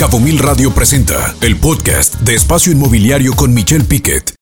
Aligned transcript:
Cabo 0.00 0.18
Mil 0.18 0.38
Radio 0.38 0.72
presenta 0.72 1.34
el 1.42 1.58
podcast 1.58 2.14
de 2.20 2.34
Espacio 2.34 2.72
Inmobiliario 2.72 3.34
con 3.34 3.52
Michelle 3.52 3.84
Piquet. 3.84 4.34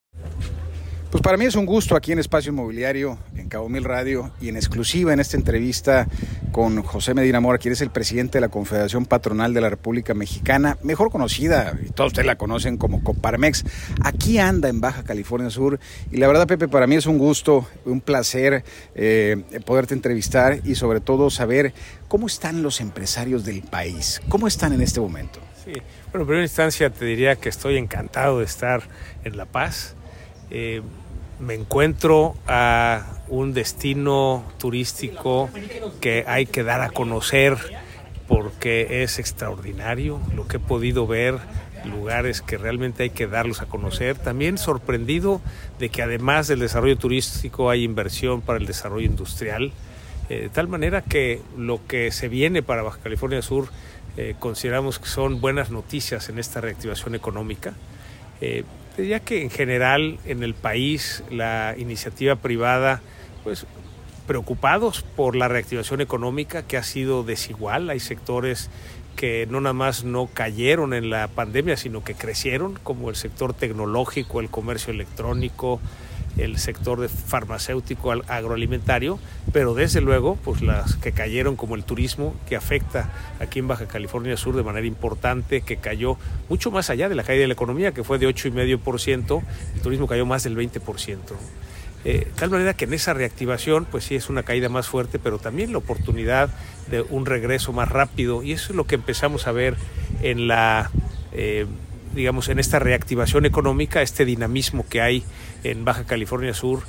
Pues 1.10 1.20
para 1.20 1.36
mí 1.36 1.46
es 1.46 1.56
un 1.56 1.66
gusto 1.66 1.96
aquí 1.96 2.12
en 2.12 2.20
Espacio 2.20 2.52
Inmobiliario, 2.52 3.18
en 3.34 3.48
Cabo 3.48 3.68
Mil 3.68 3.82
Radio 3.82 4.30
y 4.40 4.50
en 4.50 4.56
exclusiva 4.56 5.12
en 5.12 5.18
esta 5.18 5.36
entrevista 5.36 6.06
con 6.52 6.80
José 6.84 7.12
Medina 7.12 7.40
Mora, 7.40 7.58
quien 7.58 7.72
es 7.72 7.80
el 7.80 7.90
presidente 7.90 8.38
de 8.38 8.42
la 8.42 8.50
Confederación 8.50 9.04
Patronal 9.04 9.52
de 9.52 9.60
la 9.60 9.68
República 9.68 10.14
Mexicana, 10.14 10.78
mejor 10.84 11.10
conocida, 11.10 11.76
y 11.84 11.90
todos 11.90 12.12
ustedes 12.12 12.26
la 12.26 12.38
conocen 12.38 12.76
como 12.76 13.02
Coparmex. 13.02 13.64
Aquí 14.04 14.38
anda 14.38 14.68
en 14.68 14.80
Baja 14.80 15.02
California 15.02 15.50
Sur 15.50 15.80
y 16.12 16.18
la 16.18 16.28
verdad, 16.28 16.46
Pepe, 16.46 16.68
para 16.68 16.86
mí 16.86 16.94
es 16.94 17.06
un 17.06 17.18
gusto, 17.18 17.66
un 17.84 18.00
placer 18.00 18.62
eh, 18.94 19.42
poderte 19.66 19.94
entrevistar 19.94 20.60
y 20.64 20.76
sobre 20.76 21.00
todo 21.00 21.30
saber 21.30 21.74
cómo 22.06 22.28
están 22.28 22.62
los 22.62 22.80
empresarios 22.80 23.44
del 23.44 23.62
país, 23.62 24.20
cómo 24.28 24.46
están 24.46 24.72
en 24.72 24.82
este 24.82 25.00
momento. 25.00 25.40
Bueno, 25.68 25.82
en 26.22 26.26
primera 26.26 26.42
instancia 26.42 26.88
te 26.88 27.04
diría 27.04 27.36
que 27.36 27.50
estoy 27.50 27.76
encantado 27.76 28.38
de 28.38 28.46
estar 28.46 28.82
en 29.24 29.36
La 29.36 29.44
Paz. 29.44 29.96
Eh, 30.50 30.80
me 31.40 31.54
encuentro 31.54 32.36
a 32.46 33.04
un 33.28 33.52
destino 33.52 34.44
turístico 34.58 35.50
que 36.00 36.24
hay 36.26 36.46
que 36.46 36.62
dar 36.62 36.80
a 36.80 36.88
conocer 36.88 37.58
porque 38.26 39.02
es 39.02 39.18
extraordinario 39.18 40.20
lo 40.34 40.48
que 40.48 40.56
he 40.56 40.60
podido 40.60 41.06
ver, 41.06 41.38
lugares 41.84 42.40
que 42.40 42.56
realmente 42.56 43.02
hay 43.02 43.10
que 43.10 43.26
darlos 43.26 43.60
a 43.60 43.66
conocer. 43.66 44.16
También 44.16 44.56
sorprendido 44.56 45.42
de 45.78 45.90
que 45.90 46.00
además 46.00 46.48
del 46.48 46.60
desarrollo 46.60 46.96
turístico 46.96 47.68
hay 47.68 47.84
inversión 47.84 48.40
para 48.40 48.58
el 48.58 48.64
desarrollo 48.64 49.06
industrial, 49.06 49.72
eh, 50.30 50.42
de 50.42 50.48
tal 50.48 50.68
manera 50.68 51.02
que 51.02 51.42
lo 51.58 51.86
que 51.86 52.10
se 52.10 52.28
viene 52.28 52.62
para 52.62 52.82
Baja 52.82 53.00
California 53.02 53.42
Sur 53.42 53.68
eh, 54.20 54.34
consideramos 54.36 54.98
que 54.98 55.06
son 55.06 55.40
buenas 55.40 55.70
noticias 55.70 56.28
en 56.28 56.40
esta 56.40 56.60
reactivación 56.60 57.14
económica. 57.14 57.74
Eh, 58.40 58.64
ya 58.98 59.20
que 59.20 59.42
en 59.42 59.50
general 59.50 60.18
en 60.24 60.42
el 60.42 60.54
país 60.54 61.22
la 61.30 61.76
iniciativa 61.78 62.34
privada, 62.34 63.00
pues 63.44 63.64
preocupados 64.26 65.02
por 65.02 65.36
la 65.36 65.46
reactivación 65.46 66.00
económica 66.00 66.64
que 66.64 66.76
ha 66.76 66.82
sido 66.82 67.22
desigual, 67.22 67.90
hay 67.90 68.00
sectores 68.00 68.70
que 69.14 69.46
no 69.48 69.60
nada 69.60 69.72
más 69.72 70.02
no 70.02 70.26
cayeron 70.26 70.94
en 70.94 71.10
la 71.10 71.28
pandemia, 71.28 71.76
sino 71.76 72.02
que 72.02 72.14
crecieron, 72.14 72.74
como 72.82 73.10
el 73.10 73.14
sector 73.14 73.54
tecnológico, 73.54 74.40
el 74.40 74.50
comercio 74.50 74.92
electrónico, 74.92 75.80
el 76.38 76.58
sector 76.58 77.00
de 77.00 77.08
farmacéutico 77.08 78.12
agroalimentario, 78.12 79.18
pero 79.52 79.74
desde 79.74 80.00
luego, 80.00 80.36
pues 80.36 80.62
las 80.62 80.96
que 80.96 81.12
cayeron 81.12 81.56
como 81.56 81.74
el 81.74 81.84
turismo, 81.84 82.34
que 82.48 82.56
afecta 82.56 83.10
aquí 83.40 83.58
en 83.58 83.68
Baja 83.68 83.86
California 83.86 84.36
Sur 84.36 84.56
de 84.56 84.62
manera 84.62 84.86
importante, 84.86 85.60
que 85.60 85.76
cayó 85.76 86.16
mucho 86.48 86.70
más 86.70 86.90
allá 86.90 87.08
de 87.08 87.14
la 87.14 87.24
caída 87.24 87.42
de 87.42 87.48
la 87.48 87.54
economía, 87.54 87.92
que 87.92 88.04
fue 88.04 88.18
de 88.18 88.28
8,5%, 88.28 89.42
el 89.74 89.80
turismo 89.80 90.06
cayó 90.06 90.26
más 90.26 90.44
del 90.44 90.56
20%. 90.56 91.18
Eh, 92.04 92.28
tal 92.36 92.50
manera 92.50 92.74
que 92.74 92.84
en 92.84 92.94
esa 92.94 93.12
reactivación, 93.12 93.84
pues 93.84 94.04
sí 94.04 94.14
es 94.14 94.28
una 94.28 94.44
caída 94.44 94.68
más 94.68 94.86
fuerte, 94.86 95.18
pero 95.18 95.38
también 95.38 95.72
la 95.72 95.78
oportunidad 95.78 96.48
de 96.90 97.02
un 97.02 97.26
regreso 97.26 97.72
más 97.72 97.88
rápido, 97.88 98.42
y 98.42 98.52
eso 98.52 98.72
es 98.72 98.76
lo 98.76 98.86
que 98.86 98.94
empezamos 98.94 99.46
a 99.46 99.52
ver 99.52 99.76
en 100.22 100.48
la... 100.48 100.90
Eh, 101.32 101.66
digamos, 102.14 102.48
en 102.48 102.58
esta 102.58 102.78
reactivación 102.78 103.46
económica, 103.46 104.02
este 104.02 104.24
dinamismo 104.24 104.86
que 104.88 105.00
hay 105.00 105.22
en 105.64 105.84
Baja 105.84 106.04
California 106.04 106.54
Sur, 106.54 106.82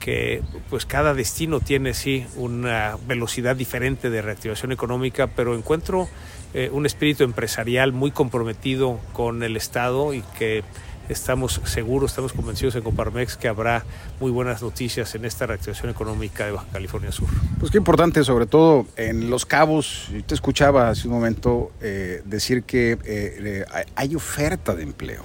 que 0.00 0.42
pues 0.70 0.86
cada 0.86 1.14
destino 1.14 1.60
tiene 1.60 1.94
sí 1.94 2.26
una 2.36 2.96
velocidad 3.06 3.56
diferente 3.56 4.10
de 4.10 4.22
reactivación 4.22 4.72
económica, 4.72 5.26
pero 5.28 5.54
encuentro 5.56 6.08
eh, 6.54 6.70
un 6.72 6.86
espíritu 6.86 7.24
empresarial 7.24 7.92
muy 7.92 8.10
comprometido 8.10 9.00
con 9.12 9.42
el 9.42 9.56
Estado 9.56 10.14
y 10.14 10.22
que 10.38 10.62
estamos 11.08 11.60
seguros, 11.64 12.10
estamos 12.10 12.32
convencidos 12.32 12.74
en 12.76 12.82
Coparmex 12.82 13.36
que 13.36 13.48
habrá 13.48 13.84
muy 14.20 14.30
buenas 14.30 14.62
noticias 14.62 15.14
en 15.14 15.24
esta 15.24 15.46
reactivación 15.46 15.90
económica 15.90 16.46
de 16.46 16.52
Baja 16.52 16.66
California 16.72 17.12
Sur. 17.12 17.28
Pues 17.58 17.70
qué 17.70 17.78
importante, 17.78 18.24
sobre 18.24 18.46
todo 18.46 18.86
en 18.96 19.30
Los 19.30 19.46
Cabos. 19.46 20.08
Te 20.26 20.34
escuchaba 20.34 20.90
hace 20.90 21.08
un 21.08 21.14
momento 21.14 21.72
eh, 21.80 22.22
decir 22.24 22.64
que 22.64 22.92
eh, 22.92 22.98
eh, 23.04 23.64
hay 23.94 24.14
oferta 24.14 24.74
de 24.74 24.82
empleo. 24.82 25.24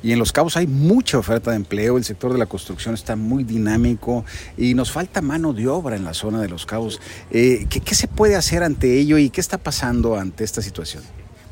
Y 0.00 0.12
en 0.12 0.20
Los 0.20 0.30
Cabos 0.30 0.56
hay 0.56 0.68
mucha 0.68 1.18
oferta 1.18 1.50
de 1.50 1.56
empleo, 1.56 1.98
el 1.98 2.04
sector 2.04 2.32
de 2.32 2.38
la 2.38 2.46
construcción 2.46 2.94
está 2.94 3.16
muy 3.16 3.42
dinámico 3.42 4.24
y 4.56 4.74
nos 4.74 4.92
falta 4.92 5.20
mano 5.22 5.52
de 5.52 5.66
obra 5.66 5.96
en 5.96 6.04
la 6.04 6.14
zona 6.14 6.40
de 6.40 6.48
Los 6.48 6.66
Cabos. 6.66 7.00
¿qué, 7.30 7.66
¿Qué 7.66 7.94
se 7.96 8.06
puede 8.06 8.36
hacer 8.36 8.62
ante 8.62 8.96
ello 8.96 9.18
y 9.18 9.30
qué 9.30 9.40
está 9.40 9.58
pasando 9.58 10.16
ante 10.16 10.44
esta 10.44 10.62
situación? 10.62 11.02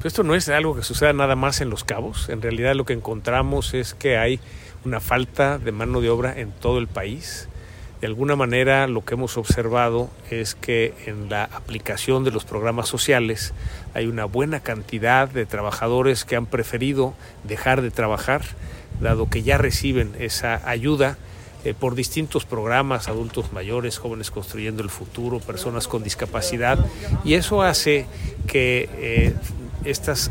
Esto 0.06 0.22
no 0.22 0.34
es 0.34 0.48
algo 0.48 0.76
que 0.76 0.82
suceda 0.82 1.12
nada 1.12 1.36
más 1.36 1.60
en 1.60 1.70
los 1.70 1.84
cabos. 1.84 2.28
En 2.28 2.42
realidad 2.42 2.74
lo 2.74 2.84
que 2.84 2.92
encontramos 2.92 3.74
es 3.74 3.94
que 3.94 4.16
hay 4.16 4.40
una 4.84 5.00
falta 5.00 5.58
de 5.58 5.72
mano 5.72 6.00
de 6.00 6.10
obra 6.10 6.38
en 6.38 6.52
todo 6.52 6.78
el 6.78 6.86
país. 6.86 7.48
De 8.00 8.06
alguna 8.06 8.36
manera 8.36 8.86
lo 8.88 9.04
que 9.04 9.14
hemos 9.14 9.36
observado 9.36 10.10
es 10.30 10.54
que 10.54 10.94
en 11.06 11.30
la 11.30 11.44
aplicación 11.44 12.24
de 12.24 12.30
los 12.30 12.44
programas 12.44 12.88
sociales 12.88 13.54
hay 13.94 14.06
una 14.06 14.26
buena 14.26 14.60
cantidad 14.60 15.28
de 15.28 15.46
trabajadores 15.46 16.24
que 16.24 16.36
han 16.36 16.46
preferido 16.46 17.14
dejar 17.44 17.80
de 17.80 17.90
trabajar, 17.90 18.42
dado 19.00 19.30
que 19.30 19.42
ya 19.42 19.56
reciben 19.56 20.14
esa 20.18 20.68
ayuda 20.68 21.16
eh, 21.64 21.74
por 21.74 21.94
distintos 21.96 22.44
programas, 22.44 23.08
adultos 23.08 23.52
mayores, 23.52 23.98
jóvenes 23.98 24.30
construyendo 24.30 24.82
el 24.82 24.90
futuro, 24.90 25.40
personas 25.40 25.88
con 25.88 26.04
discapacidad, 26.04 26.78
y 27.24 27.34
eso 27.34 27.62
hace 27.62 28.06
que 28.46 28.88
eh, 28.98 29.34
estas 29.86 30.30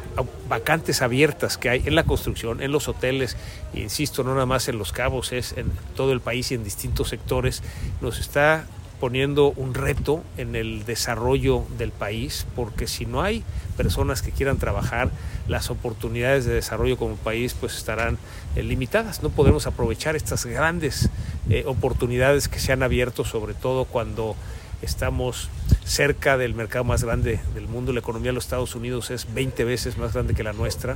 vacantes 0.50 1.02
abiertas 1.02 1.58
que 1.58 1.70
hay 1.70 1.84
en 1.86 1.96
la 1.96 2.04
construcción, 2.04 2.62
en 2.62 2.72
los 2.72 2.88
hoteles, 2.88 3.38
e 3.74 3.82
insisto, 3.82 4.24
no 4.24 4.34
nada 4.34 4.46
más 4.46 4.68
en 4.68 4.78
los 4.78 4.92
cabos, 4.92 5.32
es 5.32 5.54
en 5.58 5.72
todo 5.96 6.12
el 6.12 6.22
país 6.22 6.52
y 6.52 6.56
en 6.56 6.64
distintos 6.64 7.10
sectores, 7.10 7.64
nos 8.02 8.20
está 8.20 8.66
poniendo 9.00 9.52
un 9.52 9.74
reto 9.74 10.24
en 10.38 10.56
el 10.56 10.86
desarrollo 10.86 11.64
del 11.78 11.92
país, 11.92 12.46
porque 12.56 12.88
si 12.88 13.06
no 13.06 13.22
hay 13.22 13.44
personas 13.76 14.22
que 14.22 14.32
quieran 14.32 14.58
trabajar, 14.58 15.10
las 15.48 15.70
oportunidades 15.70 16.46
de 16.46 16.54
desarrollo 16.54 16.98
como 16.98 17.16
país 17.16 17.56
pues 17.60 17.76
estarán 17.76 18.18
eh, 18.56 18.64
limitadas. 18.64 19.22
No 19.22 19.30
podemos 19.30 19.68
aprovechar 19.68 20.16
estas 20.16 20.46
grandes 20.46 21.10
eh, 21.50 21.64
oportunidades 21.68 22.48
que 22.48 22.60
se 22.60 22.72
han 22.72 22.84
abierto, 22.84 23.26
sobre 23.26 23.54
todo 23.54 23.86
cuando 23.86 24.36
estamos 24.86 25.50
cerca 25.84 26.38
del 26.38 26.54
mercado 26.54 26.84
más 26.84 27.04
grande 27.04 27.40
del 27.54 27.68
mundo. 27.68 27.92
La 27.92 28.00
economía 28.00 28.30
de 28.30 28.36
los 28.36 28.46
Estados 28.46 28.76
Unidos 28.76 29.12
es 29.12 29.34
20 29.34 29.64
veces 29.66 29.98
más 29.98 30.14
grande 30.14 30.34
que 30.34 30.44
la 30.44 30.54
nuestra 30.54 30.96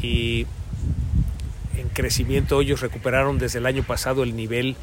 y 0.00 0.46
en 1.76 1.88
crecimiento 1.88 2.60
ellos 2.60 2.80
recuperaron 2.80 3.38
desde 3.38 3.58
el 3.58 3.66
año 3.66 3.82
pasado 3.82 4.22
el 4.22 4.36
nivel 4.36 4.76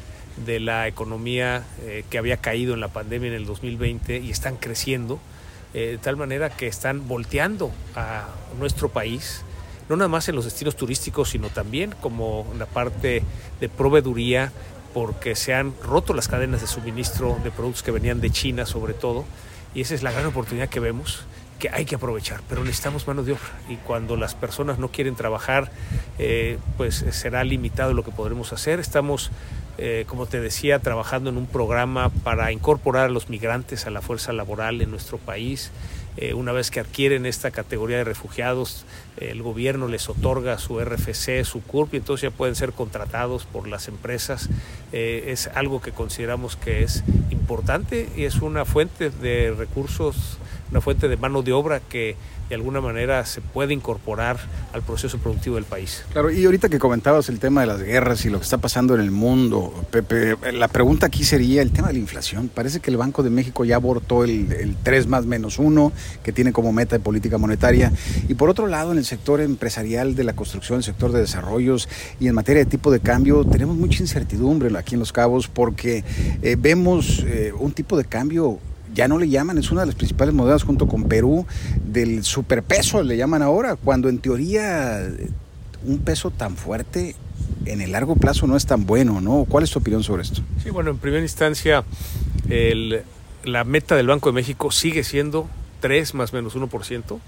de 0.44 0.60
la 0.60 0.86
economía 0.86 1.64
eh, 1.82 2.04
que 2.10 2.18
había 2.18 2.36
caído 2.36 2.74
en 2.74 2.80
la 2.80 2.88
pandemia 2.88 3.28
en 3.28 3.34
el 3.34 3.46
2020 3.46 4.18
y 4.18 4.30
están 4.30 4.56
creciendo 4.56 5.18
eh, 5.74 5.92
de 5.92 5.98
tal 5.98 6.16
manera 6.16 6.50
que 6.50 6.66
están 6.66 7.08
volteando 7.08 7.72
a 7.94 8.28
nuestro 8.58 8.88
país 8.88 9.42
no 9.88 9.96
nada 9.96 10.08
más 10.08 10.28
en 10.28 10.36
los 10.36 10.44
destinos 10.44 10.76
turísticos, 10.76 11.30
sino 11.30 11.48
también 11.48 11.94
como 12.02 12.46
la 12.58 12.66
parte 12.66 13.22
de 13.58 13.68
proveeduría 13.68 14.52
porque 14.94 15.34
se 15.34 15.54
han 15.54 15.74
roto 15.82 16.14
las 16.14 16.28
cadenas 16.28 16.60
de 16.60 16.66
suministro 16.66 17.38
de 17.42 17.50
productos 17.50 17.82
que 17.82 17.90
venían 17.90 18.20
de 18.20 18.30
China 18.30 18.66
sobre 18.66 18.94
todo, 18.94 19.24
y 19.74 19.82
esa 19.82 19.94
es 19.94 20.02
la 20.02 20.12
gran 20.12 20.26
oportunidad 20.26 20.68
que 20.68 20.80
vemos 20.80 21.24
que 21.58 21.68
hay 21.70 21.84
que 21.84 21.96
aprovechar, 21.96 22.40
pero 22.48 22.62
necesitamos 22.62 23.06
mano 23.06 23.24
de 23.24 23.32
obra 23.32 23.50
y 23.68 23.76
cuando 23.76 24.16
las 24.16 24.34
personas 24.34 24.78
no 24.78 24.88
quieren 24.88 25.16
trabajar, 25.16 25.70
eh, 26.18 26.58
pues 26.76 27.04
será 27.10 27.42
limitado 27.44 27.94
lo 27.94 28.04
que 28.04 28.12
podremos 28.12 28.52
hacer. 28.52 28.78
Estamos, 28.78 29.30
eh, 29.76 30.04
como 30.06 30.26
te 30.26 30.40
decía, 30.40 30.78
trabajando 30.78 31.30
en 31.30 31.36
un 31.36 31.46
programa 31.46 32.10
para 32.22 32.52
incorporar 32.52 33.06
a 33.06 33.08
los 33.08 33.28
migrantes 33.28 33.86
a 33.86 33.90
la 33.90 34.00
fuerza 34.00 34.32
laboral 34.32 34.80
en 34.80 34.90
nuestro 34.90 35.18
país. 35.18 35.72
Eh, 36.20 36.34
una 36.34 36.52
vez 36.52 36.70
que 36.70 36.80
adquieren 36.80 37.24
esta 37.26 37.50
categoría 37.50 37.98
de 37.98 38.04
refugiados, 38.04 38.84
el 39.16 39.42
gobierno 39.42 39.88
les 39.88 40.08
otorga 40.08 40.58
su 40.58 40.78
RFC, 40.78 41.44
su 41.44 41.62
CURP, 41.62 41.94
y 41.94 41.96
entonces 41.98 42.30
ya 42.30 42.36
pueden 42.36 42.54
ser 42.54 42.72
contratados 42.72 43.44
por 43.46 43.68
las 43.68 43.88
empresas. 43.88 44.48
es 44.92 45.48
algo 45.54 45.80
que 45.80 45.92
consideramos 45.92 46.56
que 46.56 46.82
es 46.82 47.04
importante 47.30 48.08
y 48.16 48.24
es 48.24 48.36
una 48.36 48.64
fuente 48.64 49.10
de 49.10 49.54
recursos 49.56 50.38
una 50.70 50.80
fuente 50.80 51.08
de 51.08 51.16
mano 51.16 51.42
de 51.42 51.52
obra 51.52 51.80
que 51.80 52.16
de 52.48 52.54
alguna 52.54 52.80
manera 52.80 53.24
se 53.26 53.40
puede 53.40 53.74
incorporar 53.74 54.38
al 54.72 54.82
proceso 54.82 55.18
productivo 55.18 55.56
del 55.56 55.64
país. 55.64 56.04
Claro, 56.12 56.30
y 56.30 56.44
ahorita 56.44 56.68
que 56.68 56.78
comentabas 56.78 57.28
el 57.28 57.38
tema 57.38 57.60
de 57.60 57.66
las 57.66 57.82
guerras 57.82 58.24
y 58.24 58.30
lo 58.30 58.38
que 58.38 58.44
está 58.44 58.58
pasando 58.58 58.94
en 58.94 59.02
el 59.02 59.10
mundo, 59.10 59.86
Pepe, 59.90 60.36
la 60.52 60.68
pregunta 60.68 61.06
aquí 61.06 61.24
sería 61.24 61.60
el 61.60 61.72
tema 61.72 61.88
de 61.88 61.94
la 61.94 61.98
inflación. 61.98 62.48
Parece 62.48 62.80
que 62.80 62.90
el 62.90 62.96
Banco 62.96 63.22
de 63.22 63.30
México 63.30 63.64
ya 63.64 63.76
abortó 63.76 64.24
el, 64.24 64.50
el 64.52 64.76
3 64.82 65.06
más 65.08 65.26
menos 65.26 65.58
1, 65.58 65.92
que 66.22 66.32
tiene 66.32 66.52
como 66.52 66.72
meta 66.72 66.96
de 66.96 67.00
política 67.00 67.36
monetaria. 67.36 67.92
Y 68.28 68.34
por 68.34 68.48
otro 68.48 68.66
lado, 68.66 68.92
en 68.92 68.98
el 68.98 69.04
sector 69.04 69.40
empresarial 69.40 70.14
de 70.14 70.24
la 70.24 70.32
construcción, 70.32 70.78
el 70.78 70.84
sector 70.84 71.12
de 71.12 71.20
desarrollos 71.20 71.88
y 72.18 72.28
en 72.28 72.34
materia 72.34 72.64
de 72.64 72.70
tipo 72.70 72.90
de 72.90 73.00
cambio, 73.00 73.44
tenemos 73.44 73.76
mucha 73.76 74.02
incertidumbre 74.02 74.76
aquí 74.78 74.94
en 74.94 75.00
Los 75.00 75.12
Cabos 75.12 75.48
porque 75.48 76.04
eh, 76.42 76.56
vemos 76.58 77.24
eh, 77.26 77.52
un 77.58 77.72
tipo 77.72 77.96
de 77.96 78.04
cambio 78.04 78.58
ya 78.94 79.08
no 79.08 79.18
le 79.18 79.28
llaman, 79.28 79.58
es 79.58 79.70
una 79.70 79.82
de 79.82 79.88
las 79.88 79.94
principales 79.94 80.34
monedas 80.34 80.62
junto 80.62 80.86
con 80.86 81.04
Perú 81.04 81.46
del 81.84 82.24
superpeso, 82.24 83.02
le 83.02 83.16
llaman 83.16 83.42
ahora, 83.42 83.76
cuando 83.76 84.08
en 84.08 84.18
teoría 84.18 85.08
un 85.84 85.98
peso 85.98 86.30
tan 86.30 86.56
fuerte 86.56 87.14
en 87.66 87.80
el 87.80 87.92
largo 87.92 88.16
plazo 88.16 88.46
no 88.46 88.56
es 88.56 88.66
tan 88.66 88.86
bueno, 88.86 89.20
¿no? 89.20 89.44
¿Cuál 89.48 89.64
es 89.64 89.70
tu 89.70 89.78
opinión 89.78 90.02
sobre 90.02 90.22
esto? 90.22 90.42
Sí, 90.62 90.70
bueno, 90.70 90.90
en 90.90 90.98
primera 90.98 91.22
instancia, 91.22 91.84
el, 92.48 93.02
la 93.44 93.64
meta 93.64 93.94
del 93.96 94.06
Banco 94.06 94.30
de 94.30 94.34
México 94.34 94.70
sigue 94.70 95.04
siendo 95.04 95.48
3 95.80 96.14
más 96.14 96.32
menos 96.32 96.56
1% 96.56 97.18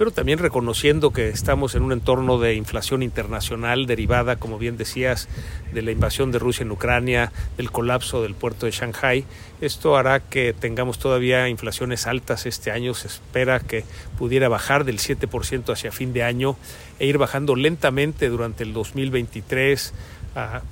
pero 0.00 0.12
también 0.12 0.38
reconociendo 0.38 1.10
que 1.10 1.28
estamos 1.28 1.74
en 1.74 1.82
un 1.82 1.92
entorno 1.92 2.38
de 2.38 2.54
inflación 2.54 3.02
internacional 3.02 3.84
derivada, 3.84 4.36
como 4.36 4.56
bien 4.56 4.78
decías, 4.78 5.28
de 5.74 5.82
la 5.82 5.90
invasión 5.90 6.32
de 6.32 6.38
Rusia 6.38 6.62
en 6.62 6.70
Ucrania, 6.70 7.32
del 7.58 7.70
colapso 7.70 8.22
del 8.22 8.34
puerto 8.34 8.64
de 8.64 8.72
Shanghai. 8.72 9.26
Esto 9.60 9.98
hará 9.98 10.20
que 10.20 10.54
tengamos 10.54 10.98
todavía 10.98 11.50
inflaciones 11.50 12.06
altas 12.06 12.46
este 12.46 12.70
año. 12.70 12.94
Se 12.94 13.08
espera 13.08 13.60
que 13.60 13.84
pudiera 14.18 14.48
bajar 14.48 14.84
del 14.84 14.96
7% 15.00 15.70
hacia 15.70 15.92
fin 15.92 16.14
de 16.14 16.22
año 16.22 16.56
e 16.98 17.04
ir 17.04 17.18
bajando 17.18 17.54
lentamente 17.54 18.30
durante 18.30 18.64
el 18.64 18.72
2023 18.72 19.92
a 20.34 20.62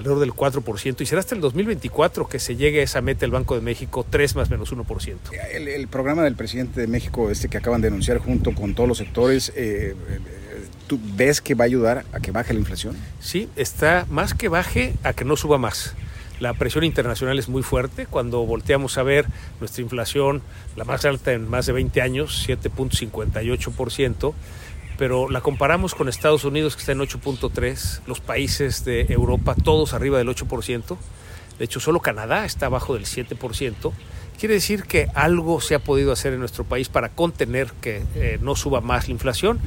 alrededor 0.00 0.20
del 0.20 0.32
4%, 0.32 1.00
y 1.00 1.06
será 1.06 1.20
hasta 1.20 1.34
el 1.34 1.40
2024 1.40 2.28
que 2.28 2.38
se 2.38 2.56
llegue 2.56 2.80
a 2.80 2.82
esa 2.82 3.00
meta 3.00 3.24
el 3.24 3.30
Banco 3.30 3.54
de 3.54 3.60
México, 3.60 4.04
3 4.08 4.36
más 4.36 4.50
menos 4.50 4.72
1%. 4.72 5.16
El, 5.52 5.68
el 5.68 5.88
programa 5.88 6.22
del 6.24 6.34
presidente 6.34 6.80
de 6.80 6.86
México, 6.86 7.30
este 7.30 7.48
que 7.48 7.58
acaban 7.58 7.80
de 7.80 7.88
anunciar 7.88 8.18
junto 8.18 8.54
con 8.54 8.74
todos 8.74 8.88
los 8.88 8.98
sectores, 8.98 9.52
eh, 9.54 9.94
¿tú 10.86 10.98
ves 11.16 11.40
que 11.40 11.54
va 11.54 11.64
a 11.64 11.66
ayudar 11.66 12.04
a 12.12 12.20
que 12.20 12.30
baje 12.30 12.52
la 12.52 12.60
inflación? 12.60 12.96
Sí, 13.20 13.48
está 13.56 14.06
más 14.10 14.34
que 14.34 14.48
baje 14.48 14.94
a 15.02 15.12
que 15.12 15.24
no 15.24 15.36
suba 15.36 15.58
más. 15.58 15.94
La 16.40 16.54
presión 16.54 16.84
internacional 16.84 17.38
es 17.38 17.50
muy 17.50 17.62
fuerte. 17.62 18.06
Cuando 18.06 18.46
volteamos 18.46 18.96
a 18.96 19.02
ver 19.02 19.26
nuestra 19.60 19.82
inflación, 19.82 20.40
la 20.74 20.84
más 20.84 21.04
alta 21.04 21.32
en 21.32 21.46
más 21.48 21.66
de 21.66 21.74
20 21.74 22.00
años, 22.00 22.48
7.58%, 22.48 24.32
pero 25.00 25.30
la 25.30 25.40
comparamos 25.40 25.94
con 25.94 26.10
Estados 26.10 26.44
Unidos 26.44 26.76
que 26.76 26.80
está 26.80 26.92
en 26.92 26.98
8.3, 26.98 28.02
los 28.06 28.20
países 28.20 28.84
de 28.84 29.06
Europa 29.08 29.54
todos 29.54 29.94
arriba 29.94 30.18
del 30.18 30.28
8%, 30.28 30.98
de 31.58 31.64
hecho 31.64 31.80
solo 31.80 32.00
Canadá 32.00 32.44
está 32.44 32.66
abajo 32.66 32.92
del 32.92 33.06
7%, 33.06 33.92
quiere 34.40 34.54
decir 34.54 34.84
que 34.84 35.08
algo 35.14 35.60
se 35.60 35.74
ha 35.74 35.80
podido 35.80 36.12
hacer 36.12 36.32
en 36.32 36.40
nuestro 36.40 36.64
país 36.64 36.88
para 36.88 37.10
contener 37.10 37.70
que 37.82 38.02
eh, 38.14 38.38
no 38.40 38.56
suba 38.56 38.80
más 38.80 39.06
la 39.06 39.12
inflación, 39.12 39.60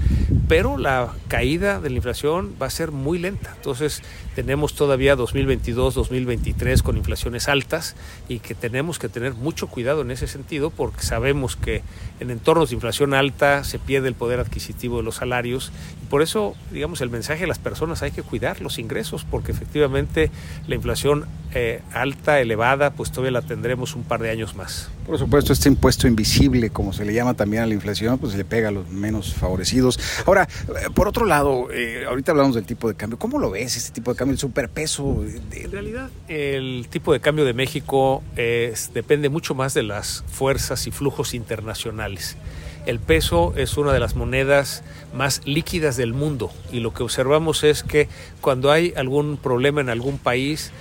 pero 0.47 0.79
la 0.79 1.13
caída 1.27 1.79
de 1.79 1.91
la 1.91 1.97
inflación 1.97 2.55
va 2.59 2.65
a 2.65 2.69
ser 2.71 2.91
muy 2.91 3.19
lenta. 3.19 3.53
Entonces 3.55 4.01
tenemos 4.35 4.73
todavía 4.73 5.15
2022, 5.15 5.93
2023 5.93 6.81
con 6.81 6.97
inflaciones 6.97 7.49
altas 7.49 7.95
y 8.27 8.39
que 8.39 8.55
tenemos 8.55 8.97
que 8.97 9.09
tener 9.09 9.35
mucho 9.35 9.67
cuidado 9.67 10.01
en 10.01 10.09
ese 10.09 10.25
sentido 10.25 10.71
porque 10.71 11.03
sabemos 11.03 11.55
que 11.55 11.83
en 12.19 12.31
entornos 12.31 12.69
de 12.69 12.75
inflación 12.75 13.13
alta 13.13 13.63
se 13.63 13.77
pierde 13.77 14.07
el 14.07 14.15
poder 14.15 14.39
adquisitivo 14.39 14.97
de 14.97 15.03
los 15.03 15.17
salarios 15.17 15.71
por 16.13 16.21
eso, 16.21 16.55
digamos, 16.69 17.01
el 17.01 17.09
mensaje 17.09 17.45
a 17.45 17.47
las 17.47 17.57
personas 17.57 18.03
hay 18.03 18.11
que 18.11 18.21
cuidar 18.21 18.61
los 18.61 18.77
ingresos 18.77 19.25
porque 19.25 19.51
efectivamente 19.51 20.29
la 20.67 20.75
inflación 20.75 21.25
eh, 21.55 21.81
alta, 21.91 22.39
elevada, 22.39 22.91
pues 22.91 23.09
todavía 23.09 23.31
la 23.31 23.41
tendremos 23.41 23.95
un 23.95 24.03
par 24.03 24.21
de 24.21 24.29
años 24.29 24.55
más. 24.55 24.62
Por 25.05 25.17
supuesto, 25.19 25.51
este 25.51 25.67
impuesto 25.67 26.07
invisible, 26.07 26.69
como 26.69 26.93
se 26.93 27.03
le 27.03 27.13
llama 27.13 27.33
también 27.33 27.63
a 27.63 27.65
la 27.65 27.73
inflación, 27.73 28.17
pues 28.17 28.35
le 28.35 28.45
pega 28.45 28.69
a 28.69 28.71
los 28.71 28.89
menos 28.89 29.33
favorecidos. 29.33 29.99
Ahora, 30.25 30.47
eh, 30.69 30.89
por 30.93 31.09
otro 31.09 31.25
lado, 31.25 31.67
eh, 31.71 32.05
ahorita 32.07 32.31
hablamos 32.31 32.55
del 32.55 32.63
tipo 32.63 32.87
de 32.87 32.95
cambio. 32.95 33.19
¿Cómo 33.19 33.37
lo 33.37 33.51
ves 33.51 33.75
este 33.75 33.91
tipo 33.91 34.11
de 34.13 34.17
cambio, 34.17 34.33
el 34.33 34.39
superpeso? 34.39 35.23
En 35.51 35.71
realidad, 35.71 36.09
el 36.29 36.87
tipo 36.89 37.11
de 37.11 37.19
cambio 37.19 37.43
de 37.43 37.53
México 37.53 38.23
es, 38.37 38.91
depende 38.93 39.27
mucho 39.27 39.55
más 39.55 39.73
de 39.73 39.83
las 39.83 40.23
fuerzas 40.27 40.87
y 40.87 40.91
flujos 40.91 41.33
internacionales. 41.33 42.37
El 42.85 42.99
peso 42.99 43.53
es 43.55 43.77
una 43.77 43.93
de 43.93 43.99
las 44.01 44.15
monedas 44.15 44.83
más 45.13 45.41
líquidas 45.45 45.95
del 45.95 46.13
mundo 46.13 46.51
y 46.69 46.81
lo 46.81 46.93
que 46.93 47.03
observamos 47.03 47.63
es 47.63 47.81
que 47.81 48.09
cuando 48.41 48.71
hay 48.71 48.93
algún 48.97 49.37
problema 49.37 49.79
en 49.79 49.87
algún 49.87 50.17
país, 50.17 50.71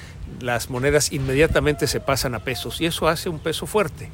las 0.40 0.70
monedas 0.70 1.12
inmediatamente 1.12 1.86
se 1.86 2.00
pasan 2.00 2.34
a 2.34 2.40
pesos 2.40 2.80
y 2.80 2.86
eso 2.86 3.08
hace 3.08 3.28
un 3.28 3.38
peso 3.38 3.66
fuerte. 3.66 4.10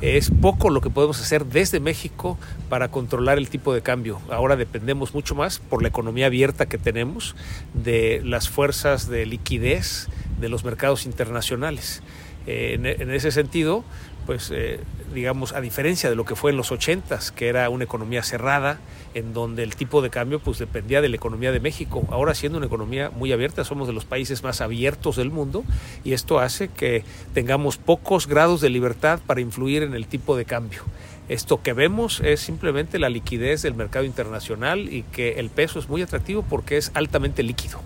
Es 0.00 0.30
poco 0.30 0.68
lo 0.68 0.80
que 0.80 0.90
podemos 0.90 1.20
hacer 1.20 1.46
desde 1.46 1.78
México 1.78 2.36
para 2.68 2.88
controlar 2.88 3.38
el 3.38 3.48
tipo 3.48 3.72
de 3.72 3.82
cambio. 3.82 4.20
Ahora 4.30 4.56
dependemos 4.56 5.14
mucho 5.14 5.36
más 5.36 5.60
por 5.60 5.80
la 5.82 5.88
economía 5.88 6.26
abierta 6.26 6.66
que 6.66 6.76
tenemos 6.76 7.36
de 7.72 8.20
las 8.24 8.48
fuerzas 8.48 9.08
de 9.08 9.26
liquidez 9.26 10.08
de 10.40 10.48
los 10.48 10.64
mercados 10.64 11.06
internacionales. 11.06 12.02
En, 12.46 13.10
ese 13.10 13.30
sentido, 13.30 13.84
pues 14.26 14.50
eh, 14.52 14.80
digamos, 15.14 15.52
a 15.52 15.60
diferencia 15.60 16.10
de 16.10 16.16
lo 16.16 16.24
que 16.24 16.36
fue 16.36 16.50
en 16.50 16.56
los 16.56 16.72
80 16.72 17.18
que 17.34 17.48
era 17.48 17.68
una 17.68 17.84
economía 17.84 18.22
cerrada, 18.22 18.78
en 19.14 19.34
donde 19.34 19.62
el 19.62 19.76
tipo 19.76 20.02
de 20.02 20.10
cambio 20.10 20.40
pues 20.40 20.58
dependía 20.58 21.00
de 21.00 21.08
la 21.08 21.16
economía 21.16 21.52
de 21.52 21.60
México. 21.60 22.06
Ahora 22.10 22.34
siendo 22.34 22.58
una 22.58 22.66
economía 22.66 23.10
muy 23.10 23.32
abierta, 23.32 23.64
somos 23.64 23.86
de 23.86 23.92
los 23.92 24.04
países 24.04 24.42
más 24.42 24.60
abiertos 24.60 25.16
del 25.16 25.30
mundo 25.30 25.64
y 26.04 26.12
esto 26.12 26.38
hace 26.38 26.68
que 26.68 27.04
tengamos 27.34 27.76
pocos 27.76 28.26
grados 28.26 28.60
de 28.60 28.70
libertad 28.70 29.20
para 29.26 29.40
influir 29.40 29.82
en 29.82 29.94
el 29.94 30.06
tipo 30.06 30.36
de 30.36 30.44
cambio. 30.44 30.82
Esto 31.28 31.62
que 31.62 31.72
vemos 31.72 32.20
es 32.20 32.40
simplemente 32.40 32.98
la 32.98 33.08
liquidez 33.08 33.62
del 33.62 33.74
mercado 33.74 34.04
internacional 34.04 34.92
y 34.92 35.02
que 35.02 35.40
el 35.40 35.50
peso 35.50 35.78
es 35.78 35.88
muy 35.88 36.02
atractivo 36.02 36.44
porque 36.48 36.76
es 36.76 36.90
altamente 36.94 37.42
líquido. 37.42 37.80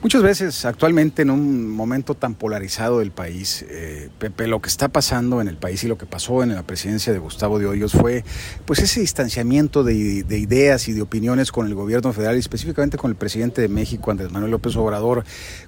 Muchas 0.00 0.22
veces, 0.22 0.64
actualmente, 0.64 1.22
en 1.22 1.30
un 1.30 1.68
momento 1.68 2.14
tan 2.14 2.36
polarizado 2.36 3.00
del 3.00 3.10
país, 3.10 3.66
eh, 3.68 4.10
Pepe, 4.20 4.46
lo 4.46 4.62
que 4.62 4.68
está 4.68 4.86
pasando 4.86 5.40
en 5.40 5.48
el 5.48 5.56
país 5.56 5.82
y 5.82 5.88
lo 5.88 5.98
que 5.98 6.06
pasó 6.06 6.44
en 6.44 6.54
la 6.54 6.62
presidencia 6.62 7.12
de 7.12 7.18
Gustavo 7.18 7.58
de 7.58 7.66
Hoyos 7.66 7.94
fue 7.94 8.22
pues 8.64 8.78
ese 8.78 9.00
distanciamiento 9.00 9.82
de, 9.82 9.94
ideas 9.94 10.86
y 10.86 10.92
de 10.92 11.02
opiniones 11.02 11.50
con 11.50 11.66
el 11.66 11.74
gobierno 11.74 12.12
federal 12.12 12.36
y 12.36 12.38
específicamente 12.38 12.96
con 12.96 13.10
el 13.10 13.16
presidente 13.16 13.60
de 13.60 13.66
México, 13.66 14.12
Andrés 14.12 14.30
Manuel 14.30 14.52
López 14.52 14.76
Obrador. 14.76 15.24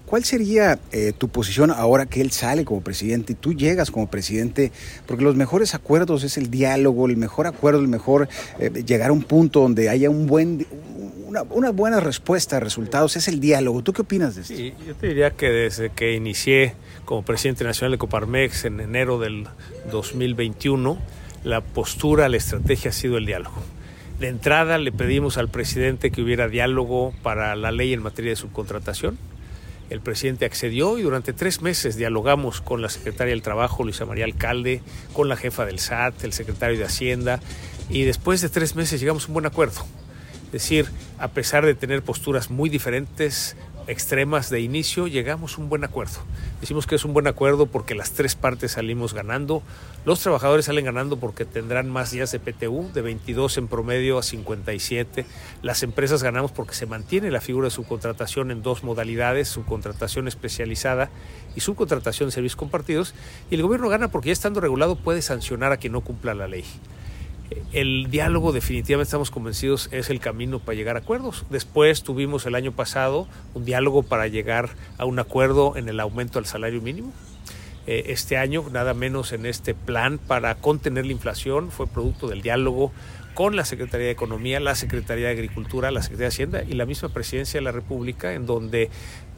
¿Cuál 0.07 0.23
sería 0.23 0.79
eh, 0.93 1.13
tu 1.17 1.29
posición 1.29 1.73
ahora 1.73 2.07
que 2.07 2.21
él 2.21 2.31
sale 2.31 2.65
como 2.65 2.83
presidente 2.83 3.33
y 3.33 3.37
tú 3.37 3.53
llegas 3.53 3.91
como 3.91 4.09
presidente? 4.09 4.71
Porque 5.07 5.25
los 5.25 5.35
mejores 5.35 5.75
acuerdos 5.75 6.23
es 6.23 6.39
el 6.39 6.53
diálogo, 6.53 7.07
el 7.07 7.17
mejor 7.17 7.49
acuerdo, 7.49 7.81
el 7.81 7.89
mejor 7.89 8.29
eh, 8.61 8.85
llegar 8.87 9.11
a 9.11 9.13
un 9.13 9.25
punto 9.25 9.61
donde 9.61 9.89
haya 9.89 10.09
un 10.09 10.29
buen, 10.29 10.69
una, 11.31 11.71
buena 11.71 12.01
respuesta, 12.01 12.59
resultados, 12.59 13.17
es 13.17 13.29
el 13.29 13.41
diálogo. 13.41 13.83
¿Tú 13.83 13.93
qué 13.93 14.03
opinas 14.03 14.35
de 14.35 14.43
esto? 14.43 14.55
Sí, 14.55 14.75
yo 14.87 14.95
te 14.95 15.09
diría 15.09 15.31
que 15.31 15.49
desde 15.49 15.91
que 15.91 16.15
inicié 16.15 16.75
como 17.05 17.23
presidente 17.23 17.65
nacional 17.65 17.93
de 17.93 17.99
Coparmex 17.99 18.65
en 18.65 18.81
enero 18.81 19.19
del 19.19 19.47
2021, 19.91 20.99
la 21.45 21.61
postura, 21.61 22.29
la 22.29 22.37
estrategia 22.37 22.91
ha 22.91 22.93
sido 22.93 23.17
el 23.17 23.27
diálogo. 23.27 23.63
De 24.19 24.29
entrada 24.29 24.77
le 24.79 24.93
pedimos 24.93 25.39
al 25.39 25.49
presidente 25.49 26.11
que 26.11 26.21
hubiera 26.21 26.49
diálogo 26.49 27.15
para 27.23 27.55
la 27.57 27.71
ley 27.71 27.93
en 27.93 28.03
materia 28.03 28.33
de 28.33 28.37
subcontratación. 28.37 29.17
El 29.89 30.01
presidente 30.01 30.45
accedió 30.45 30.99
y 30.99 31.03
durante 31.03 31.33
tres 31.33 31.63
meses 31.63 31.97
dialogamos 31.97 32.61
con 32.61 32.83
la 32.83 32.89
secretaria 32.89 33.33
del 33.33 33.43
Trabajo, 33.43 33.83
Luisa 33.83 34.05
María 34.05 34.25
Alcalde, 34.25 34.83
con 35.13 35.29
la 35.29 35.37
jefa 35.37 35.65
del 35.65 35.79
SAT, 35.79 36.25
el 36.25 36.33
secretario 36.33 36.79
de 36.79 36.85
Hacienda, 36.85 37.41
y 37.89 38.03
después 38.03 38.41
de 38.41 38.49
tres 38.49 38.77
meses 38.77 39.01
llegamos 39.01 39.25
a 39.25 39.29
un 39.29 39.35
buen 39.35 39.47
acuerdo. 39.47 39.85
Es 40.53 40.63
decir, 40.63 40.91
a 41.19 41.29
pesar 41.29 41.65
de 41.65 41.77
tener 41.77 42.03
posturas 42.03 42.51
muy 42.51 42.69
diferentes, 42.69 43.57
extremas 43.87 44.51
de 44.51 44.61
inicio, 44.61 45.07
llegamos 45.07 45.57
a 45.57 45.61
un 45.61 45.69
buen 45.69 45.85
acuerdo. 45.85 46.19
Decimos 46.61 46.87
que 46.87 46.95
es 46.95 47.05
un 47.05 47.13
buen 47.13 47.27
acuerdo 47.27 47.67
porque 47.67 47.95
las 47.95 48.13
tres 48.13 48.35
partes 48.35 48.73
salimos 48.73 49.15
ganando. 49.15 49.63
Los 50.05 50.21
trabajadores 50.21 50.67
salen 50.67 50.85
ganando 50.85 51.19
porque 51.19 51.45
tendrán 51.45 51.89
más 51.89 52.11
días 52.11 52.33
de 52.33 52.41
PTU, 52.41 52.91
de 52.93 53.01
22 53.03 53.59
en 53.59 53.69
promedio 53.69 54.19
a 54.19 54.23
57. 54.23 55.25
Las 55.63 55.83
empresas 55.83 56.23
ganamos 56.23 56.53
porque 56.53 56.75
se 56.75 56.87
mantiene 56.87 57.31
la 57.31 57.41
figura 57.41 57.67
de 57.67 57.71
subcontratación 57.71 58.51
en 58.51 58.63
dos 58.63 58.85
modalidades, 58.85 59.49
subcontratación 59.49 60.29
especializada 60.29 61.11
y 61.55 61.61
subcontratación 61.61 62.29
de 62.29 62.33
servicios 62.33 62.57
compartidos. 62.57 63.15
Y 63.51 63.55
el 63.55 63.63
gobierno 63.63 63.89
gana 63.89 64.09
porque 64.09 64.29
ya 64.29 64.33
estando 64.33 64.61
regulado 64.61 64.97
puede 64.97 65.23
sancionar 65.23 65.73
a 65.73 65.77
quien 65.77 65.93
no 65.93 66.01
cumpla 66.01 66.35
la 66.35 66.49
ley 66.49 66.65
el 67.73 68.11
diálogo 68.11 68.53
definitivamente 68.53 69.09
estamos 69.09 69.31
convencidos 69.31 69.89
es 69.93 70.11
el 70.11 70.21
camino 70.21 70.59
para 70.59 70.77
llegar 70.77 70.97
a 70.97 71.01
acuerdos. 71.01 71.45
Después 71.51 72.03
tuvimos 72.03 72.47
el 72.47 72.55
año 72.55 72.73
pasado 72.73 73.27
un 73.55 73.65
diálogo 73.65 74.03
para 74.03 74.29
llegar 74.29 74.71
a 74.99 75.05
un 75.05 75.19
acuerdo 75.19 75.77
en 75.77 75.89
el 75.89 76.01
aumento 76.01 76.39
del 76.39 76.47
salario 76.47 76.81
mínimo. 76.81 77.13
Eh, 77.87 78.05
este 78.09 78.37
año, 78.37 78.65
nada 78.71 78.95
menos 78.95 79.33
en 79.33 79.47
este 79.47 79.75
plan 79.75 80.19
para 80.19 80.55
contener 80.57 81.07
la 81.07 81.13
inflación, 81.13 81.71
fue 81.71 81.87
producto 81.87 82.29
del 82.29 82.43
diálogo 82.43 82.93
con 83.35 83.57
la 83.57 83.65
Secretaría 83.65 84.07
de 84.07 84.13
Economía, 84.13 84.61
la 84.61 84.75
Secretaría 84.75 85.27
de 85.27 85.33
Agricultura, 85.33 85.91
la 85.91 86.03
Secretaría 86.03 86.29
de 86.29 86.35
Hacienda 86.35 86.63
y 86.63 86.73
la 86.73 86.87
misma 86.87 87.09
Presidencia 87.11 87.59
de 87.59 87.65
la 87.65 87.73
República, 87.73 88.35
en 88.35 88.47
donde 88.47 88.91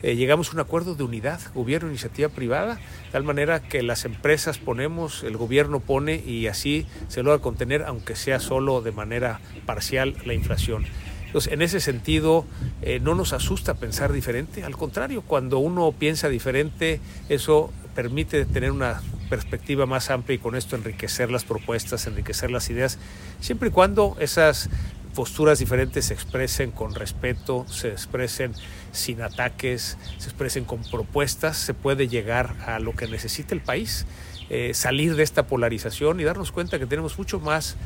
eh, 0.03 0.17
llegamos 0.17 0.49
a 0.49 0.53
un 0.53 0.61
acuerdo 0.61 0.95
de 0.95 1.05
unidad, 1.05 1.41
gobierno, 1.55 1.89
iniciativa 1.89 2.29
privada, 2.29 2.75
de 2.77 3.11
tal 3.13 3.23
manera 3.23 3.61
que 3.61 3.83
las 3.83 4.05
empresas 4.05 4.59
ponemos, 4.59 5.23
el 5.23 5.37
gobierno 5.37 5.81
pone 5.81 6.17
y 6.17 6.49
así 6.49 6.87
se 7.09 7.23
logra 7.23 7.41
contener, 7.41 7.85
aunque 7.85 8.17
sea 8.17 8.41
solo 8.41 8.83
de 8.83 8.93
manera 8.93 9.41
parcial, 9.67 10.17
la 10.25 10.35
inflación. 10.35 10.85
Entonces, 11.33 11.51
en 11.55 11.62
ese 11.62 11.81
sentido, 11.81 12.45
eh, 12.83 13.01
no 13.01 13.15
nos 13.15 13.33
asusta 13.33 13.73
pensar 13.73 14.12
diferente, 14.12 14.65
al 14.65 14.77
contrario, 14.77 15.23
cuando 15.23 15.61
uno 15.61 15.91
piensa 15.99 16.29
diferente, 16.29 17.01
eso 17.31 17.73
permite 17.95 18.45
tener 18.45 18.71
una 18.71 19.01
perspectiva 19.31 19.87
más 19.87 20.11
amplia 20.11 20.35
y 20.35 20.39
con 20.39 20.57
esto 20.57 20.77
enriquecer 20.77 21.31
las 21.31 21.45
propuestas, 21.45 22.07
enriquecer 22.07 22.51
las 22.51 22.69
ideas, 22.69 22.99
siempre 23.41 23.71
y 23.71 23.73
cuando 23.73 24.15
esas 24.21 24.69
posturas 25.15 25.59
diferentes 25.59 26.05
se 26.05 26.12
expresen 26.12 26.71
con 26.71 26.95
respeto, 26.95 27.65
se 27.67 27.89
expresen 27.89 28.53
sin 28.93 29.23
ataques, 29.23 29.97
se 30.19 30.29
expresen 30.29 30.67
con 30.67 30.83
propuestas, 30.83 31.57
se 31.57 31.73
puede 31.73 32.09
llegar 32.09 32.57
a 32.67 32.79
lo 32.79 32.93
que 32.93 33.07
necesita 33.07 33.55
el 33.55 33.62
país, 33.62 34.05
eh, 34.51 34.73
salir 34.75 35.17
de 35.17 35.23
esta 35.23 35.47
polarización 35.47 36.21
y 36.21 36.25
darnos 36.25 36.53
cuenta 36.53 36.79
que 36.79 36.85
tenemos 36.85 37.17
mucho 37.17 37.41
más 37.41 37.77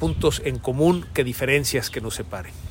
puntos 0.00 0.42
en 0.44 0.58
común 0.58 1.06
que 1.14 1.22
diferencias 1.22 1.88
que 1.88 2.00
nos 2.00 2.16
separen. 2.16 2.65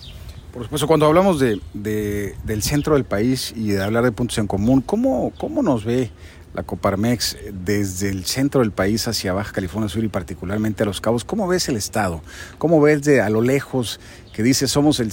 Por 0.55 0.63
supuesto, 0.63 0.88
cuando 0.88 1.05
hablamos 1.05 1.38
de, 1.41 1.59
del 1.74 2.63
centro 2.63 2.93
del 2.93 3.03
país 3.03 3.53
y 3.57 3.71
de 3.71 3.83
hablar 3.83 4.05
de 4.05 4.13
puntos 4.13 4.38
en 4.38 4.47
común, 4.47 4.79
¿cómo, 4.79 5.33
cómo 5.38 5.62
nos 5.62 5.83
ve 5.83 6.12
la 6.53 6.63
Coparmex 6.63 7.35
desde 7.51 8.07
el 8.07 8.24
centro 8.24 8.62
del 8.62 8.71
país 8.71 9.05
hacia 9.09 9.33
Baja 9.33 9.51
California 9.51 9.89
Sur 9.89 10.05
y 10.05 10.07
particularmente 10.07 10.83
a 10.83 10.85
Los 10.85 11.01
Cabos? 11.01 11.25
¿Cómo 11.25 11.45
ves 11.45 11.67
el 11.67 11.75
estado? 11.75 12.21
¿Cómo 12.57 12.79
ves 12.79 13.03
de 13.03 13.19
a 13.19 13.29
lo 13.29 13.41
lejos 13.41 14.00
que 14.31 14.43
dice 14.43 14.69
somos 14.69 15.01
el 15.01 15.12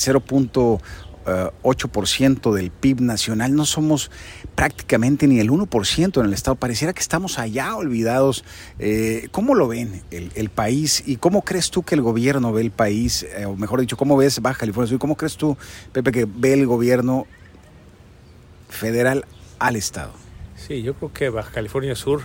0.8% 1.24 2.52
del 2.52 2.70
PIB 2.70 3.00
nacional? 3.00 3.54
No 3.54 3.64
somos 3.64 4.10
prácticamente 4.54 5.26
ni 5.26 5.40
el 5.40 5.50
1% 5.50 6.20
en 6.20 6.26
el 6.26 6.32
estado. 6.32 6.54
Pareciera 6.56 6.92
que 6.92 7.00
estamos 7.00 7.38
allá 7.38 7.74
olvidados. 7.76 8.44
Eh, 8.78 9.28
¿Cómo 9.32 9.54
lo 9.54 9.68
ven 9.68 10.02
el, 10.10 10.50
país 10.50 11.02
y 11.06 11.16
cómo 11.16 11.42
crees 11.42 11.70
tú 11.70 11.82
que 11.82 11.94
el 11.94 12.02
gobierno 12.02 12.52
ve 12.52 12.62
el 12.62 12.70
país? 12.70 13.22
Eh, 13.36 13.46
o 13.46 13.56
mejor 13.56 13.80
dicho, 13.80 13.96
¿cómo 13.96 14.16
ves 14.16 14.40
Baja 14.40 14.60
California 14.60 14.88
Sur? 14.88 14.98
¿Cómo 14.98 15.16
crees 15.16 15.36
tú, 15.36 15.56
Pepe, 15.92 16.12
que 16.12 16.26
ve 16.28 16.54
el 16.54 16.66
gobierno 16.66 17.26
federal 18.68 19.24
al 19.58 19.76
estado? 19.76 20.12
Sí, 20.56 20.82
yo 20.82 20.94
creo 20.94 21.12
que 21.12 21.28
Baja 21.28 21.50
California 21.50 21.94
Sur 21.96 22.22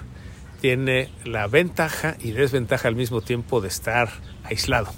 tiene 0.62 1.10
la 1.24 1.48
ventaja 1.48 2.16
y 2.20 2.32
desventaja 2.32 2.88
al 2.88 2.96
mismo 2.96 3.22
tiempo 3.22 3.62
de 3.62 3.68
estar 3.68 4.10
aislado. 4.44 4.92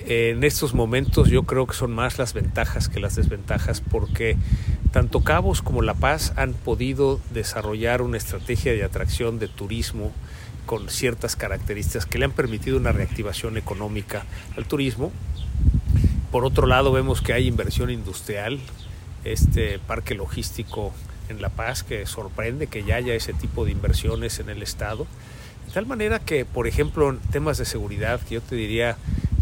En 0.00 0.44
estos 0.44 0.74
momentos 0.74 1.28
yo 1.28 1.42
creo 1.42 1.66
que 1.66 1.74
son 1.74 1.92
más 1.92 2.18
las 2.18 2.32
ventajas 2.32 2.88
que 2.88 3.00
las 3.00 3.16
desventajas 3.16 3.80
porque 3.80 4.36
tanto 4.92 5.20
Cabos 5.20 5.60
como 5.60 5.82
La 5.82 5.94
Paz 5.94 6.32
han 6.36 6.54
podido 6.54 7.20
desarrollar 7.32 8.00
una 8.00 8.16
estrategia 8.16 8.72
de 8.72 8.84
atracción 8.84 9.38
de 9.38 9.48
turismo 9.48 10.12
con 10.66 10.88
ciertas 10.88 11.36
características 11.36 12.06
que 12.06 12.18
le 12.18 12.26
han 12.26 12.32
permitido 12.32 12.76
una 12.76 12.92
reactivación 12.92 13.56
económica 13.56 14.24
al 14.56 14.66
turismo. 14.66 15.12
Por 16.30 16.44
otro 16.44 16.66
lado 16.66 16.92
vemos 16.92 17.20
que 17.22 17.32
hay 17.32 17.46
inversión 17.46 17.90
industrial, 17.90 18.60
este 19.24 19.78
parque 19.78 20.14
logístico 20.14 20.92
en 21.28 21.42
La 21.42 21.48
Paz 21.48 21.82
que 21.82 22.06
sorprende 22.06 22.66
que 22.66 22.84
ya 22.84 22.96
haya 22.96 23.14
ese 23.14 23.32
tipo 23.32 23.64
de 23.64 23.72
inversiones 23.72 24.38
en 24.38 24.48
el 24.48 24.62
Estado. 24.62 25.06
De 25.66 25.72
tal 25.72 25.86
manera 25.86 26.18
que, 26.18 26.44
por 26.44 26.66
ejemplo, 26.66 27.10
en 27.10 27.18
temas 27.18 27.58
de 27.58 27.64
seguridad, 27.64 28.20
yo 28.30 28.40
te 28.40 28.56
diría, 28.56 28.96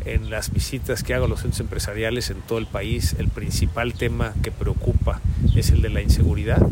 en 0.07 0.31
las 0.31 0.53
visitas 0.53 1.03
que 1.03 1.15
hago 1.15 1.27
a 1.27 1.29
los 1.29 1.41
centros 1.41 1.61
empresariales 1.61 2.31
en 2.31 2.41
todo 2.43 2.59
el 2.59 2.67
país, 2.67 3.17
el 3.19 3.29
principal 3.29 3.93
tema 3.95 4.35
que 4.43 4.53
preocupa 4.53 5.21
es 5.55 5.71
el 5.71 5.83
de 5.83 5.91
la 5.91 6.01
inseguridad. 6.01 6.65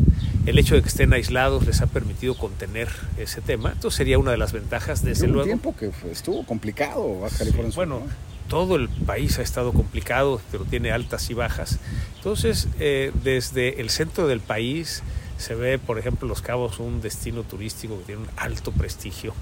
El 0.45 0.57
hecho 0.57 0.75
de 0.75 0.81
que 0.81 0.87
estén 0.87 1.11
aislados 1.13 1.65
les 1.65 1.81
ha 1.81 1.87
permitido 1.87 2.35
contener 2.37 2.87
ese 3.17 3.41
tema. 3.41 3.71
Entonces 3.71 3.97
sería 3.97 4.19
una 4.19 4.31
de 4.31 4.37
las 4.37 4.53
ventajas, 4.53 5.03
desde 5.03 5.27
luego. 5.27 5.41
un 5.41 5.59
tiempo 5.61 5.75
que 5.75 5.91
estuvo 6.11 6.45
complicado 6.45 7.19
Baja 7.19 7.37
California 7.39 7.71
Bueno, 7.75 8.03
todo 8.47 8.75
el 8.75 8.89
país 8.89 9.37
ha 9.39 9.41
estado 9.41 9.73
complicado, 9.73 10.39
pero 10.51 10.63
tiene 10.65 10.91
altas 10.91 11.29
y 11.29 11.33
bajas. 11.33 11.79
Entonces, 12.17 12.67
eh, 12.79 13.11
desde 13.23 13.81
el 13.81 13.89
centro 13.89 14.27
del 14.27 14.39
país 14.39 15.03
se 15.37 15.55
ve, 15.55 15.79
por 15.79 15.99
ejemplo, 15.99 16.27
Los 16.27 16.41
Cabos, 16.41 16.79
un 16.79 17.01
destino 17.01 17.43
turístico 17.43 17.97
que 17.99 18.05
tiene 18.05 18.21
un 18.21 18.29
alto 18.37 18.71
prestigio. 18.71 19.33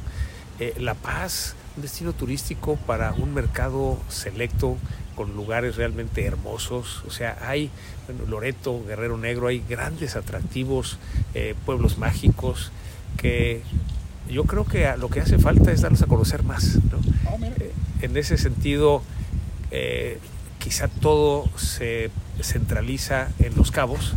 Eh, 0.60 0.74
la 0.80 0.94
Paz, 0.96 1.56
un 1.75 1.82
destino 1.82 2.13
turístico 2.13 2.75
para 2.75 3.13
un 3.13 3.34
mercado 3.34 3.98
selecto 4.10 4.77
con 5.15 5.36
lugares 5.36 5.75
realmente 5.75 6.25
hermosos. 6.25 7.03
O 7.08 7.12
sea, 7.12 7.38
hay 7.42 7.70
bueno, 8.08 8.25
Loreto, 8.30 8.84
Guerrero 8.86 9.18
Negro, 9.18 9.48
hay 9.48 9.63
grandes 9.68 10.15
atractivos, 10.15 10.98
eh, 11.34 11.56
pueblos 11.65 11.98
mágicos 11.98 12.72
que 13.18 13.62
yo 14.30 14.46
creo 14.46 14.65
que 14.65 14.92
lo 14.98 15.10
que 15.10 15.22
hace 15.22 15.38
falta 15.38 15.72
es 15.72 15.82
darlos 15.82 16.01
a 16.01 16.08
conocer 16.08 16.44
más. 16.44 16.80
Ah, 17.27 17.38
en 18.01 18.18
ese 18.18 18.38
sentido, 18.38 19.03
eh, 19.72 20.20
quizá 20.60 20.88
todo 20.88 21.50
se 21.58 22.10
centraliza 22.42 23.30
en 23.39 23.56
los 23.56 23.72
cabos 23.72 24.13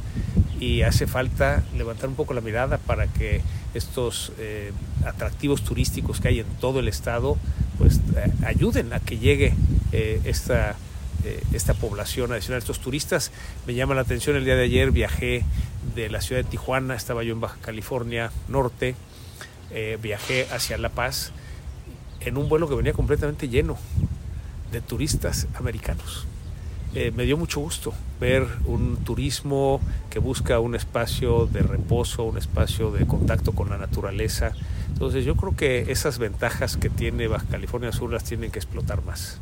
y 0.61 0.83
hace 0.83 1.07
falta 1.07 1.63
levantar 1.77 2.09
un 2.09 2.15
poco 2.15 2.35
la 2.35 2.41
mirada 2.41 2.79
para 2.79 3.07
que 3.07 3.43
estos 3.75 4.33
eh, 4.39 4.73
atractivos 5.05 5.63
turísticos 5.63 6.21
que 6.21 6.29
hay 6.29 6.41
en 6.41 6.47
todo 6.61 6.81
el 6.81 6.89
estado 6.89 7.37
pues 7.79 8.01
eh, 8.17 8.33
ayuden 8.47 8.93
a 8.93 9.01
que 9.01 9.19
llegue 9.19 9.55
esta, 9.93 10.77
esta 11.53 11.73
población 11.73 12.31
adicional, 12.33 12.59
estos 12.59 12.81
turistas. 12.81 13.31
Me 13.67 13.73
llama 13.73 13.95
la 13.95 14.03
atención 14.03 14.37
el 14.37 14.45
día 14.45 14.57
de 14.57 14.65
ayer, 14.65 14.91
viajé 14.91 15.43
de 15.95 16.11
la 16.11 16.21
ciudad 16.21 16.43
de 16.43 16.51
Tijuana, 16.51 16.95
estaba 16.95 17.23
yo 17.23 17.33
en 17.33 17.41
Baja 17.41 17.57
California 17.63 18.31
Norte, 18.49 18.95
viajé 20.03 20.49
hacia 20.53 20.77
La 20.77 20.91
Paz 20.91 21.33
en 22.21 22.37
un 22.37 22.49
vuelo 22.49 22.69
que 22.69 22.75
venía 22.75 22.93
completamente 22.93 23.49
lleno 23.49 23.79
de 24.73 24.81
turistas 24.81 25.47
americanos. 25.55 26.27
Eh, 26.99 27.13
me 27.15 27.25
dio 27.25 27.37
mucho 27.37 27.61
gusto 27.61 27.93
ver 28.19 28.47
un 28.65 28.97
turismo 28.97 29.83
que 30.09 30.19
busca 30.19 30.61
un 30.61 30.75
espacio 30.75 31.45
de 31.45 31.61
reposo, 31.61 32.25
un 32.25 32.39
espacio 32.39 32.91
de 32.91 33.07
contacto 33.07 33.53
con 33.53 33.69
la 33.69 33.77
naturaleza. 33.77 34.53
Entonces 34.89 35.27
yo 35.27 35.37
creo 35.37 35.55
que 35.55 35.93
esas 35.93 36.19
ventajas 36.19 36.79
que 36.79 36.89
tiene 36.89 37.29
Baja 37.29 37.45
California 37.51 37.93
Sur 37.93 38.15
las 38.15 38.25
tienen 38.25 38.51
que 38.51 38.59
explotar 38.59 39.05
más. 39.05 39.39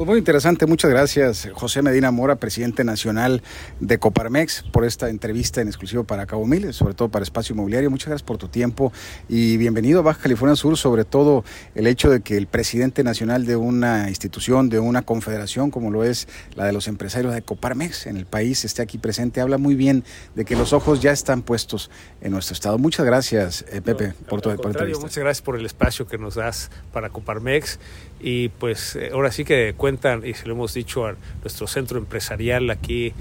Pues 0.00 0.08
muy 0.08 0.18
interesante, 0.18 0.64
muchas 0.64 0.90
gracias 0.90 1.50
José 1.52 1.82
Medina 1.82 2.10
Mora, 2.10 2.36
presidente 2.36 2.84
nacional 2.84 3.42
de 3.80 3.98
Coparmex, 3.98 4.62
por 4.72 4.86
esta 4.86 5.10
entrevista 5.10 5.60
en 5.60 5.68
exclusivo 5.68 6.04
para 6.04 6.24
Cabo 6.24 6.46
Mil, 6.46 6.72
sobre 6.72 6.94
todo 6.94 7.10
para 7.10 7.22
Espacio 7.22 7.52
Inmobiliario. 7.52 7.90
Muchas 7.90 8.08
gracias 8.08 8.26
por 8.26 8.38
tu 8.38 8.48
tiempo 8.48 8.94
y 9.28 9.58
bienvenido 9.58 9.98
a 9.98 10.02
Baja 10.02 10.22
California 10.22 10.56
Sur, 10.56 10.78
sobre 10.78 11.04
todo 11.04 11.44
el 11.74 11.86
hecho 11.86 12.08
de 12.08 12.22
que 12.22 12.38
el 12.38 12.46
presidente 12.46 13.04
nacional 13.04 13.44
de 13.44 13.56
una 13.56 14.08
institución, 14.08 14.70
de 14.70 14.78
una 14.78 15.02
confederación 15.02 15.70
como 15.70 15.90
lo 15.90 16.02
es 16.02 16.28
la 16.54 16.64
de 16.64 16.72
los 16.72 16.88
empresarios 16.88 17.34
de 17.34 17.42
Coparmex 17.42 18.06
en 18.06 18.16
el 18.16 18.24
país 18.24 18.64
esté 18.64 18.80
aquí 18.80 18.96
presente, 18.96 19.42
habla 19.42 19.58
muy 19.58 19.74
bien 19.74 20.02
de 20.34 20.46
que 20.46 20.56
los 20.56 20.72
ojos 20.72 21.02
ya 21.02 21.12
están 21.12 21.42
puestos 21.42 21.90
en 22.22 22.32
nuestro 22.32 22.54
estado. 22.54 22.78
Muchas 22.78 23.04
gracias, 23.04 23.66
eh, 23.70 23.82
Pepe, 23.82 24.14
por 24.30 24.40
tu 24.40 24.48
entrevista. 24.48 24.98
Muchas 24.98 25.18
gracias 25.18 25.42
por 25.42 25.58
el 25.58 25.66
espacio 25.66 26.06
que 26.06 26.16
nos 26.16 26.36
das 26.36 26.70
para 26.90 27.10
Coparmex 27.10 27.78
y 28.20 28.48
pues 28.48 28.96
eh, 28.96 29.10
ahora 29.12 29.32
sí 29.32 29.44
que 29.44 29.74
cuentan, 29.76 30.26
y 30.26 30.34
se 30.34 30.46
lo 30.46 30.54
hemos 30.54 30.74
dicho 30.74 31.06
a 31.06 31.16
nuestro 31.42 31.66
centro 31.66 31.98
empresarial 31.98 32.70
aquí 32.70 33.12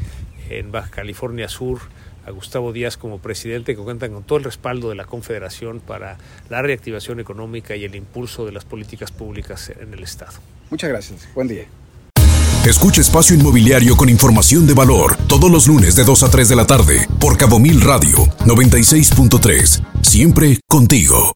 en 0.50 0.72
Baja 0.72 0.90
California 0.90 1.48
Sur, 1.48 1.80
a 2.26 2.32
Gustavo 2.32 2.74
Díaz 2.74 2.98
como 2.98 3.20
presidente, 3.20 3.76
que 3.76 3.82
cuentan 3.82 4.14
con 4.14 4.24
todo 4.24 4.38
el 4.38 4.44
respaldo 4.44 4.90
de 4.90 4.96
la 4.96 5.06
Confederación 5.06 5.80
para 5.80 6.18
la 6.50 6.62
reactivación 6.62 7.20
económica 7.20 7.76
y 7.76 7.86
el 7.86 7.96
impulso 7.96 8.46
de 8.46 8.52
las 8.52 8.66
políticas 8.66 9.12
públicas 9.12 9.72
en 9.80 9.94
el 9.94 10.04
Estado. 10.04 10.34
Muchas 10.70 10.90
gracias. 10.90 11.30
Buen 11.34 11.48
día. 11.48 11.66
Escucha 12.66 13.02
Espacio 13.02 13.36
Inmobiliario 13.36 13.96
con 13.96 14.10
información 14.10 14.68
de 14.68 14.74
valor 14.74 15.16
todos 15.28 15.50
los 15.50 15.68
lunes 15.68 15.96
de 15.96 16.04
2 16.04 16.24
a 16.24 16.30
3 16.30 16.50
de 16.50 16.56
la 16.56 16.68
tarde 16.68 17.08
por 17.20 17.38
Cabo 17.38 17.58
Mil 17.58 17.80
Radio 17.82 18.18
96.3. 18.46 19.82
Siempre 20.02 20.60
contigo. 20.68 21.26